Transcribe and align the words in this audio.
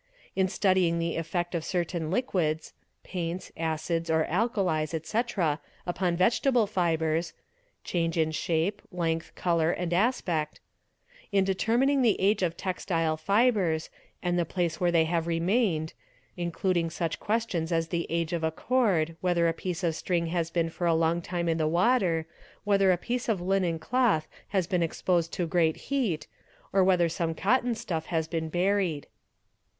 in 0.35 0.47
studying 0.47 0.97
the 0.97 1.15
effect 1.15 1.53
of 1.53 1.63
certain 1.63 2.09
liquids 2.09 2.73
(paints, 3.03 3.51
acids, 3.55 4.09
or 4.09 4.25
alkalis, 4.25 4.95
etc.) 4.95 5.59
upon 5.85 6.15
vegetable 6.17 6.65
7 6.65 6.97
29 6.97 7.23
226 7.83 7.83
THE 7.85 7.97
EXPERT 8.01 8.01
fibres 8.01 8.11
(change 8.15 8.17
in 8.17 8.31
shape, 8.31 8.81
length, 8.91 9.35
colour, 9.35 9.69
and 9.69 9.93
aspect); 9.93 10.59
in 11.31 11.43
determining 11.43 12.01
the 12.01 12.19
age 12.19 12.41
of 12.41 12.57
textile 12.57 13.15
fibres 13.15 13.91
and 14.23 14.39
the 14.39 14.43
place 14.43 14.81
where 14.81 14.91
they 14.91 15.05
have 15.05 15.27
remained 15.27 15.93
(includ 16.35 16.77
ing 16.77 16.89
such 16.89 17.19
questions 17.19 17.71
as 17.71 17.89
the 17.89 18.07
age 18.09 18.33
of 18.33 18.43
a 18.43 18.49
cord, 18.49 19.15
whether 19.21 19.47
a 19.47 19.53
piece 19.53 19.83
of 19.83 19.93
string 19.93 20.25
has— 20.25 20.49
been 20.49 20.71
for 20.71 20.87
a 20.87 20.95
long 20.95 21.21
time 21.21 21.47
in 21.47 21.59
the 21.59 21.67
water, 21.67 22.25
whether 22.63 22.91
a 22.91 22.97
piece 22.97 23.29
of 23.29 23.39
linen 23.39 23.77
cloth 23.77 24.27
has 24.47 24.65
been 24.65 24.81
exposed 24.81 25.31
to 25.31 25.45
great 25.45 25.75
heat, 25.77 26.25
or 26.73 26.83
whether 26.83 27.07
some 27.07 27.35
cotton 27.35 27.75
stuff 27.75 28.07
has 28.07 28.27
been 28.27 28.49
buried.) 28.49 29.05